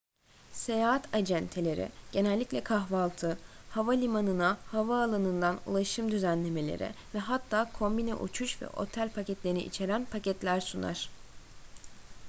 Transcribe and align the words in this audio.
seyahat 0.53 1.07
acenteleri 1.15 1.89
genellikle 2.11 2.63
kahvaltı 2.63 3.37
havalimanına/havaalanından 3.69 5.59
ulaşım 5.65 6.11
düzenlemeleri 6.11 6.91
ve 7.15 7.19
hatta 7.19 7.71
kombine 7.73 8.15
uçuş 8.15 8.61
ve 8.61 8.67
otel 8.67 9.09
paketlerini 9.09 9.63
içeren 9.63 10.05
paketler 10.05 10.59
sunar 10.61 11.09